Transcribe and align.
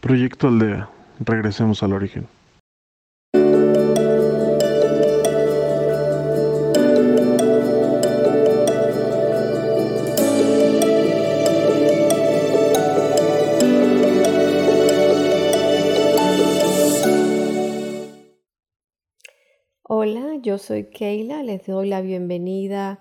Proyecto 0.00 0.46
Aldea. 0.46 0.88
Regresemos 1.18 1.82
al 1.82 1.92
origen. 1.92 2.28
Hola, 19.82 20.36
yo 20.40 20.58
soy 20.58 20.84
Keila, 20.90 21.42
les 21.42 21.66
doy 21.66 21.88
la 21.88 22.02
bienvenida 22.02 23.00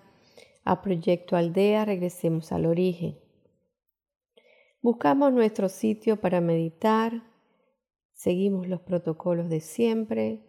a 0.64 0.82
Proyecto 0.82 1.36
Aldea, 1.36 1.86
regresemos 1.86 2.52
al 2.52 2.66
origen. 2.66 3.16
Buscamos 4.82 5.34
nuestro 5.34 5.70
sitio 5.70 6.22
para 6.22 6.40
meditar, 6.40 7.24
seguimos 8.14 8.68
los 8.68 8.82
protocolos 8.82 9.50
de 9.50 9.60
siempre, 9.60 10.44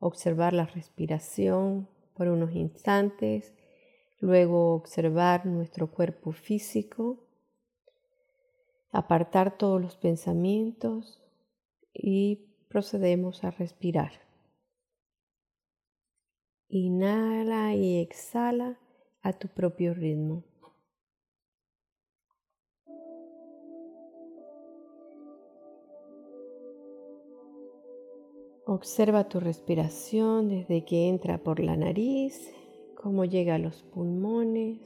observar 0.00 0.52
la 0.52 0.66
respiración 0.66 1.88
por 2.14 2.26
unos 2.26 2.52
instantes, 2.54 3.54
luego 4.20 4.74
observar 4.74 5.46
nuestro 5.46 5.92
cuerpo 5.92 6.32
físico, 6.32 7.24
apartar 8.90 9.56
todos 9.56 9.80
los 9.80 9.96
pensamientos 9.96 11.22
y 11.92 12.48
procedemos 12.68 13.44
a 13.44 13.52
respirar. 13.52 14.12
Inhala 16.68 17.74
y 17.76 18.00
exhala 18.00 18.78
a 19.22 19.32
tu 19.32 19.48
propio 19.48 19.94
ritmo. 19.94 20.44
Observa 28.70 29.30
tu 29.30 29.40
respiración 29.40 30.50
desde 30.50 30.84
que 30.84 31.08
entra 31.08 31.38
por 31.38 31.58
la 31.58 31.74
nariz, 31.74 32.52
cómo 32.96 33.24
llega 33.24 33.54
a 33.54 33.58
los 33.58 33.82
pulmones 33.82 34.78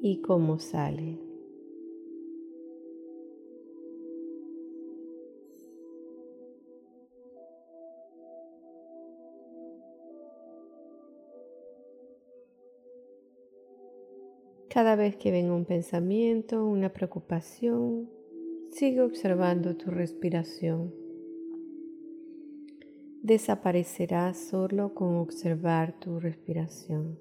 y 0.00 0.20
cómo 0.20 0.60
sale. 0.60 1.18
Cada 14.68 14.94
vez 14.94 15.16
que 15.16 15.32
venga 15.32 15.52
un 15.52 15.64
pensamiento, 15.64 16.64
una 16.64 16.92
preocupación, 16.92 18.08
sigue 18.70 19.00
observando 19.00 19.76
tu 19.76 19.90
respiración. 19.90 21.05
Desaparecerá 23.26 24.32
solo 24.34 24.94
con 24.94 25.16
observar 25.16 25.98
tu 25.98 26.20
respiración. 26.20 27.18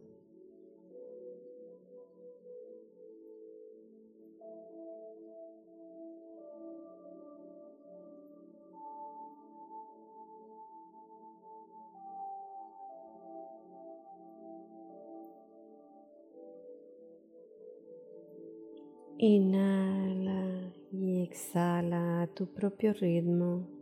Inhala 19.18 20.72
y 20.92 21.24
exhala 21.24 22.22
a 22.22 22.28
tu 22.28 22.46
propio 22.54 22.94
ritmo. 22.94 23.75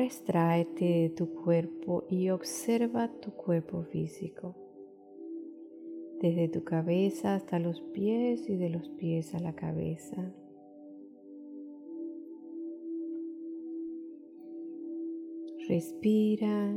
Ahora 0.00 0.64
de 0.64 1.12
tu 1.14 1.34
cuerpo 1.34 2.06
y 2.08 2.30
observa 2.30 3.10
tu 3.20 3.32
cuerpo 3.32 3.82
físico. 3.82 4.56
Desde 6.22 6.48
tu 6.48 6.64
cabeza 6.64 7.34
hasta 7.34 7.58
los 7.58 7.82
pies 7.92 8.48
y 8.48 8.56
de 8.56 8.70
los 8.70 8.88
pies 8.88 9.34
a 9.34 9.40
la 9.40 9.52
cabeza. 9.52 10.32
Respira 15.68 16.74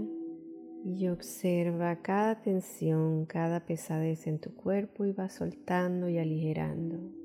y 0.84 1.08
observa 1.08 2.02
cada 2.02 2.42
tensión, 2.42 3.26
cada 3.26 3.66
pesadez 3.66 4.28
en 4.28 4.40
tu 4.40 4.54
cuerpo 4.54 5.06
y 5.06 5.14
va 5.14 5.30
soltando 5.30 6.10
y 6.10 6.18
aligerando. 6.18 7.23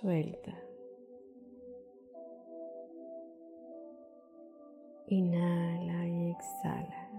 Suelta. 0.00 0.52
Inhala 5.06 6.06
y 6.06 6.30
exhala. 6.32 7.10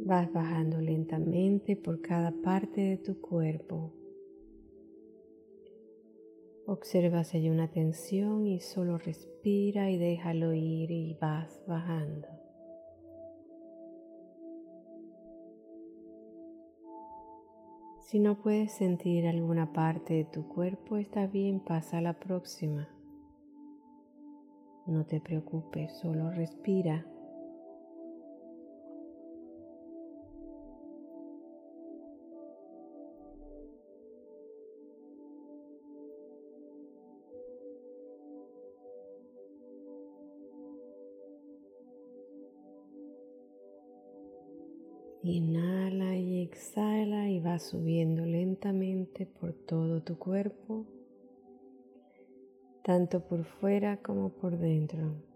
Vas 0.00 0.30
bajando 0.34 0.78
lentamente 0.82 1.74
por 1.74 2.02
cada 2.02 2.32
parte 2.42 2.82
de 2.82 2.96
tu 2.98 3.18
cuerpo. 3.22 3.99
Observa 6.70 7.24
si 7.24 7.38
hay 7.38 7.50
una 7.50 7.66
tensión 7.66 8.46
y 8.46 8.60
solo 8.60 8.96
respira 8.96 9.90
y 9.90 9.98
déjalo 9.98 10.54
ir 10.54 10.92
y 10.92 11.14
vas 11.20 11.60
bajando. 11.66 12.28
Si 17.98 18.20
no 18.20 18.40
puedes 18.40 18.70
sentir 18.70 19.26
alguna 19.26 19.72
parte 19.72 20.14
de 20.14 20.24
tu 20.24 20.46
cuerpo, 20.46 20.96
está 20.96 21.26
bien, 21.26 21.58
pasa 21.58 21.98
a 21.98 22.02
la 22.02 22.20
próxima. 22.20 22.88
No 24.86 25.04
te 25.06 25.20
preocupes, 25.20 25.92
solo 25.98 26.30
respira. 26.30 27.04
Inhala 45.22 46.16
y 46.16 46.40
exhala 46.40 47.28
y 47.28 47.40
va 47.40 47.58
subiendo 47.58 48.24
lentamente 48.24 49.26
por 49.26 49.52
todo 49.52 50.02
tu 50.02 50.18
cuerpo, 50.18 50.86
tanto 52.82 53.20
por 53.20 53.44
fuera 53.44 53.98
como 53.98 54.30
por 54.30 54.56
dentro. 54.56 55.29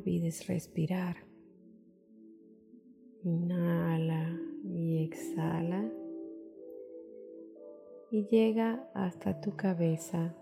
Olvides 0.00 0.46
respirar. 0.46 1.16
Inhala 3.22 4.34
y 4.64 5.04
exhala. 5.04 5.90
Y 8.10 8.26
llega 8.26 8.90
hasta 8.94 9.40
tu 9.40 9.54
cabeza. 9.56 10.34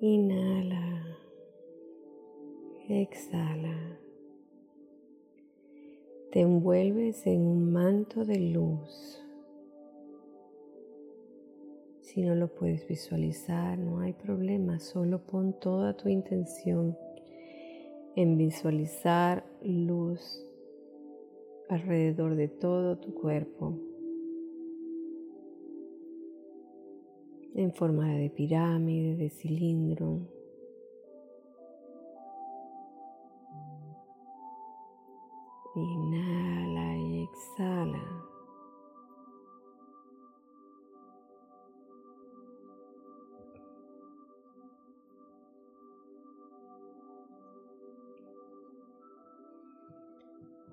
Inhala. 0.00 1.06
Exhala. 2.88 3.98
Te 6.30 6.40
envuelves 6.40 7.26
en 7.26 7.40
un 7.40 7.72
manto 7.72 8.24
de 8.24 8.38
luz. 8.38 9.21
Si 12.12 12.20
no 12.20 12.34
lo 12.34 12.48
puedes 12.48 12.86
visualizar, 12.86 13.78
no 13.78 14.00
hay 14.00 14.12
problema, 14.12 14.78
solo 14.80 15.24
pon 15.24 15.58
toda 15.58 15.96
tu 15.96 16.10
intención 16.10 16.94
en 18.16 18.36
visualizar 18.36 19.46
luz 19.62 20.46
alrededor 21.70 22.34
de 22.34 22.48
todo 22.48 22.98
tu 22.98 23.14
cuerpo, 23.14 23.78
en 27.54 27.72
forma 27.72 28.12
de 28.14 28.28
pirámide, 28.28 29.16
de 29.16 29.30
cilindro. 29.30 30.20
Inhala 35.74 36.98
y 36.98 37.22
exhala. 37.22 38.11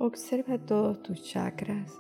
Observa 0.01 0.57
todos 0.57 1.03
tus 1.03 1.21
chakras. 1.25 1.91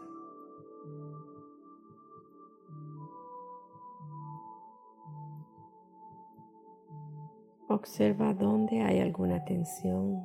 Observa 7.67 8.33
dónde 8.33 8.81
hay 8.83 9.01
alguna 9.01 9.43
tensión. 9.43 10.23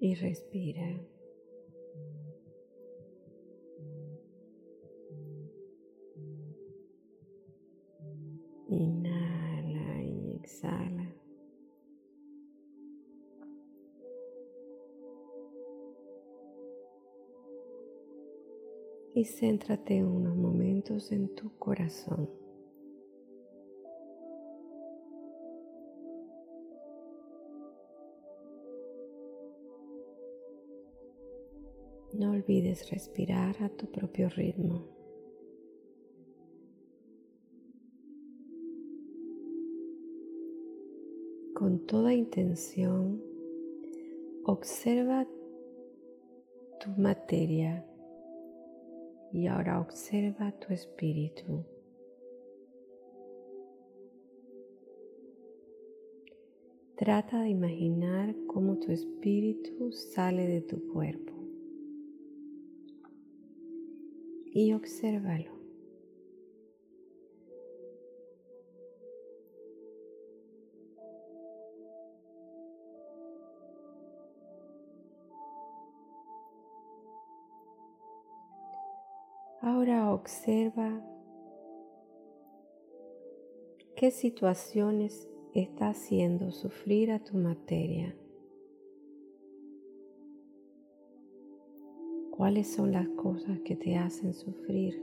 Y 0.00 0.16
respira. 0.16 1.00
Y 19.22 19.24
céntrate 19.24 20.02
unos 20.02 20.34
momentos 20.34 21.12
en 21.12 21.32
tu 21.36 21.56
corazón. 21.56 22.28
No 32.14 32.32
olvides 32.32 32.90
respirar 32.90 33.62
a 33.62 33.68
tu 33.68 33.86
propio 33.92 34.28
ritmo. 34.28 34.88
Con 41.54 41.86
toda 41.86 42.12
intención, 42.12 43.22
observa 44.44 45.28
tu 46.80 46.90
materia 47.00 47.86
y 49.32 49.46
ahora 49.46 49.80
observa 49.80 50.52
tu 50.52 50.72
espíritu. 50.72 51.64
Trata 56.96 57.40
de 57.42 57.48
imaginar 57.48 58.34
cómo 58.46 58.78
tu 58.78 58.92
espíritu 58.92 59.90
sale 59.92 60.46
de 60.46 60.60
tu 60.60 60.86
cuerpo 60.92 61.32
y 64.52 64.72
obsérvalo. 64.74 65.61
Ahora 79.64 80.12
observa 80.12 81.00
qué 83.94 84.10
situaciones 84.10 85.28
está 85.54 85.90
haciendo 85.90 86.50
sufrir 86.50 87.12
a 87.12 87.22
tu 87.22 87.36
materia. 87.36 88.12
¿Cuáles 92.32 92.72
son 92.72 92.90
las 92.90 93.06
cosas 93.10 93.60
que 93.60 93.76
te 93.76 93.96
hacen 93.96 94.34
sufrir? 94.34 95.00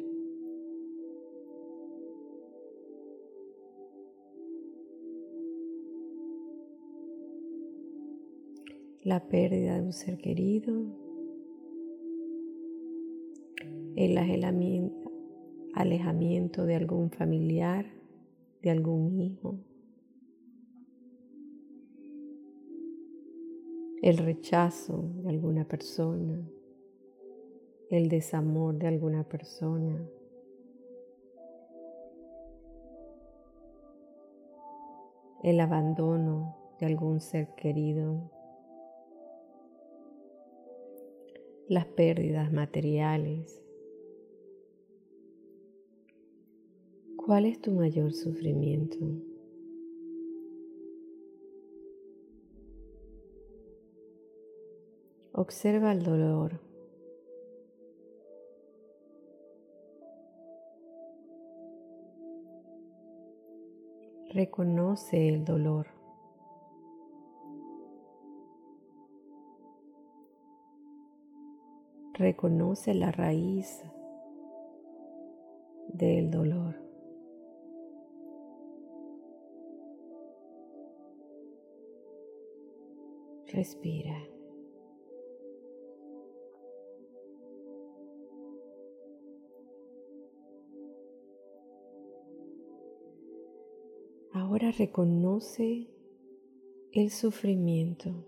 La 9.03 9.25
pérdida 9.29 9.75
de 9.75 9.83
un 9.83 9.93
ser 9.93 10.17
querido, 10.17 11.08
el 13.95 14.17
alejamiento 15.75 16.65
de 16.65 16.75
algún 16.75 17.11
familiar, 17.11 17.85
de 18.61 18.69
algún 18.69 19.19
hijo, 19.19 19.59
el 24.01 24.17
rechazo 24.17 25.09
de 25.23 25.29
alguna 25.29 25.65
persona, 25.65 26.39
el 27.89 28.09
desamor 28.09 28.77
de 28.77 28.87
alguna 28.87 29.23
persona. 29.23 30.09
el 35.43 35.59
abandono 35.61 36.57
de 36.79 36.85
algún 36.85 37.21
ser 37.21 37.47
querido, 37.55 38.29
las 41.67 41.85
pérdidas 41.85 42.51
materiales, 42.51 43.61
¿Cuál 47.25 47.45
es 47.45 47.61
tu 47.61 47.71
mayor 47.73 48.13
sufrimiento? 48.13 48.97
Observa 55.33 55.91
el 55.91 56.01
dolor. 56.01 56.61
Reconoce 64.29 65.27
el 65.27 65.43
dolor. 65.43 65.87
Reconoce 72.13 72.93
la 72.93 73.11
raíz 73.11 73.83
del 75.93 76.31
dolor. 76.31 76.78
Respira. 83.51 84.15
Ahora 94.31 94.71
reconoce 94.71 95.89
el 96.91 97.09
sufrimiento. 97.09 98.23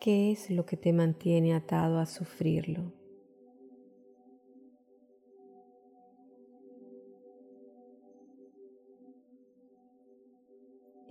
¿Qué 0.00 0.30
es 0.30 0.50
lo 0.50 0.64
que 0.64 0.76
te 0.76 0.92
mantiene 0.92 1.54
atado 1.54 1.98
a 1.98 2.06
sufrirlo? 2.06 2.92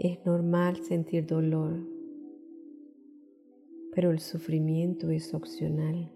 Es 0.07 0.23
normal 0.23 0.83
sentir 0.83 1.25
dolor, 1.25 1.79
pero 3.91 4.11
el 4.11 4.19
sufrimiento 4.19 5.09
es 5.09 5.33
opcional. 5.33 6.11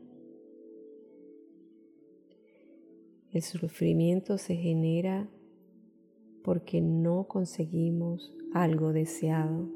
El 3.32 3.42
sufrimiento 3.42 4.38
se 4.38 4.56
genera 4.56 5.28
porque 6.44 6.82
no 6.82 7.24
conseguimos 7.24 8.32
algo 8.54 8.94
deseado. 8.94 9.68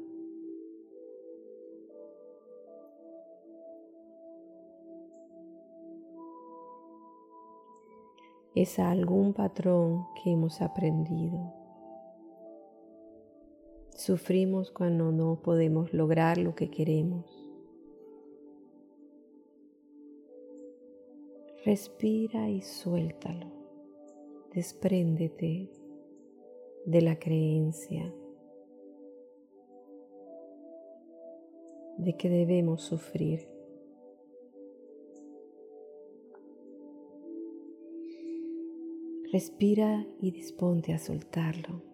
Es 8.54 8.78
algún 8.78 9.32
patrón 9.32 10.06
que 10.22 10.30
hemos 10.30 10.62
aprendido. 10.62 11.63
Sufrimos 13.94 14.72
cuando 14.72 15.12
no 15.12 15.40
podemos 15.40 15.94
lograr 15.94 16.36
lo 16.36 16.56
que 16.56 16.68
queremos. 16.68 17.24
Respira 21.64 22.50
y 22.50 22.60
suéltalo. 22.60 23.46
Despréndete 24.52 25.70
de 26.84 27.00
la 27.02 27.18
creencia 27.20 28.12
de 31.96 32.16
que 32.16 32.28
debemos 32.28 32.82
sufrir. 32.82 33.48
Respira 39.32 40.04
y 40.20 40.32
disponte 40.32 40.92
a 40.92 40.98
soltarlo. 40.98 41.93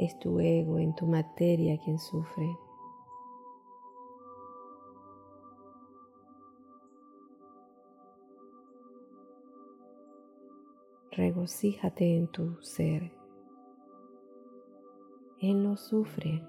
Es 0.00 0.18
tu 0.18 0.40
ego 0.40 0.78
en 0.78 0.94
tu 0.94 1.06
materia 1.06 1.76
quien 1.76 1.98
sufre. 1.98 2.56
Regocíjate 11.12 12.16
en 12.16 12.28
tu 12.28 12.56
ser. 12.62 13.12
Él 15.42 15.62
no 15.62 15.76
sufre. 15.76 16.42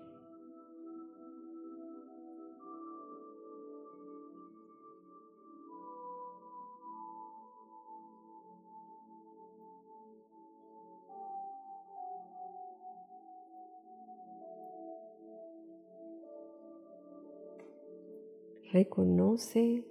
Reconoce 18.72 19.84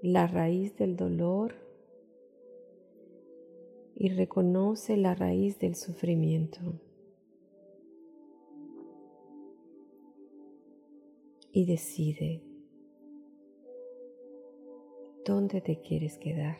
la 0.00 0.28
raíz 0.28 0.76
del 0.76 0.94
dolor 0.94 1.56
y 3.96 4.10
reconoce 4.10 4.96
la 4.96 5.16
raíz 5.16 5.58
del 5.58 5.74
sufrimiento. 5.74 6.60
Y 11.50 11.66
decide 11.66 12.44
dónde 15.24 15.60
te 15.60 15.80
quieres 15.80 16.16
quedar. 16.18 16.58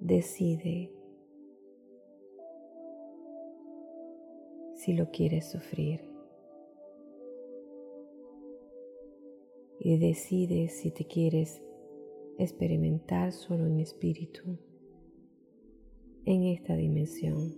Decide 0.00 0.90
si 4.76 4.94
lo 4.94 5.10
quieres 5.10 5.50
sufrir. 5.50 6.15
Y 9.86 9.98
decides 9.98 10.80
si 10.80 10.90
te 10.90 11.06
quieres 11.06 11.62
experimentar 12.38 13.30
solo 13.30 13.66
en 13.66 13.78
espíritu 13.78 14.58
en 16.24 16.42
esta 16.42 16.74
dimensión. 16.74 17.54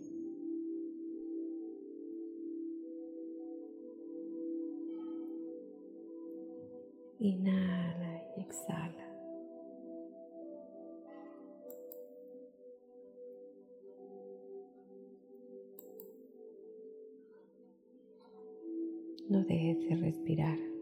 Inhala 7.19 8.23
y 8.37 8.43
exhala. 8.43 9.09
No 19.31 19.45
dejes 19.45 19.81
de 19.89 19.97
respirar. 19.97 20.78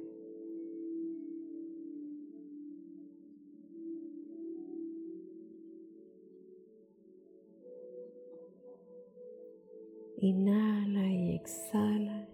Inhala 10.27 11.07
y 11.07 11.37
exhala. 11.37 12.27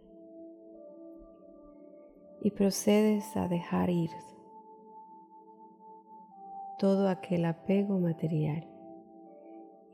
Y 2.41 2.51
procedes 2.53 3.37
a 3.37 3.49
dejar 3.49 3.91
ir 3.91 4.09
todo 6.79 7.11
aquel 7.11 7.45
apego 7.45 7.99
material 7.99 8.67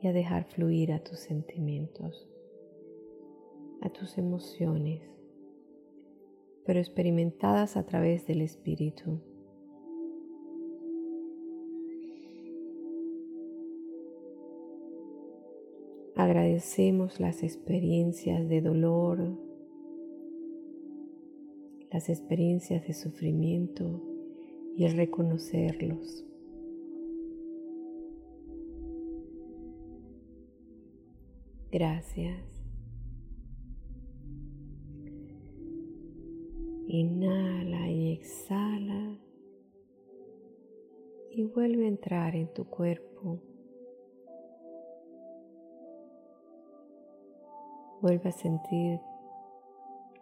y 0.01 0.07
a 0.07 0.13
dejar 0.13 0.45
fluir 0.45 0.93
a 0.93 1.03
tus 1.03 1.19
sentimientos, 1.19 2.25
a 3.81 3.89
tus 3.89 4.17
emociones, 4.17 5.01
pero 6.65 6.79
experimentadas 6.79 7.75
a 7.75 7.85
través 7.85 8.25
del 8.25 8.39
espíritu. 8.39 9.19
Agradecemos 16.19 17.21
las 17.21 17.43
experiencias 17.43 18.49
de 18.49 18.59
dolor, 18.59 19.37
las 21.93 22.09
experiencias 22.09 22.85
de 22.85 22.93
sufrimiento 22.93 24.03
y 24.75 24.83
el 24.83 24.97
reconocerlos. 24.97 26.25
Gracias. 31.71 32.43
Inhala 36.87 37.89
y 37.89 38.11
exhala 38.11 39.17
y 41.31 41.43
vuelve 41.43 41.85
a 41.85 41.87
entrar 41.87 42.35
en 42.35 42.53
tu 42.53 42.65
cuerpo. 42.65 43.39
Vuelve 48.01 48.29
a 48.29 48.31
sentir 48.31 48.99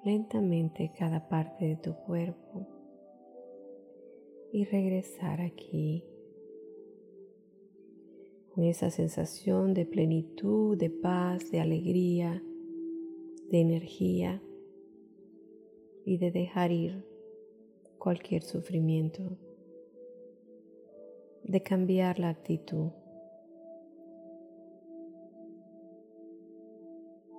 lentamente 0.04 0.92
cada 0.98 1.28
parte 1.28 1.66
de 1.66 1.76
tu 1.76 1.94
cuerpo 1.94 2.68
y 4.52 4.66
regresar 4.66 5.42
aquí 5.42 6.04
con 8.54 8.64
esa 8.64 8.90
sensación 8.90 9.76
de 9.76 9.86
plenitud, 9.86 10.78
de 10.78 10.90
paz, 10.90 11.52
de 11.52 11.60
alegría, 11.60 12.42
de 13.52 13.62
energía 13.62 14.42
y 16.06 16.18
de 16.18 16.32
dejar 16.32 16.72
ir 16.72 17.06
cualquier 18.00 18.42
sufrimiento, 18.42 19.38
de 21.44 21.62
cambiar 21.62 22.18
la 22.18 22.30
actitud. 22.30 22.92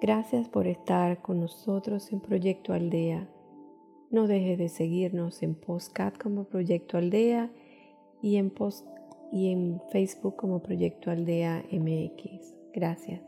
Gracias 0.01 0.49
por 0.49 0.69
estar 0.69 1.21
con 1.23 1.41
nosotros 1.41 2.13
en 2.13 2.21
Proyecto 2.21 2.73
Aldea. 2.73 3.29
No 4.11 4.29
dejes 4.29 4.57
de 4.57 4.69
seguirnos 4.69 5.43
en 5.43 5.57
Postcat 5.57 6.17
como 6.17 6.45
Proyecto 6.45 6.99
Aldea 6.99 7.51
y 8.23 8.37
en, 8.37 8.51
post 8.51 8.87
y 9.33 9.51
en 9.51 9.83
Facebook 9.91 10.37
como 10.37 10.63
Proyecto 10.63 11.11
Aldea 11.11 11.65
MX. 11.73 12.55
Gracias. 12.73 13.28